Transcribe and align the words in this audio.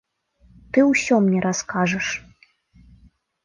Ты 0.77 0.85
ўсё 0.91 1.15
мне 1.27 1.39
раскажаш! 1.49 2.07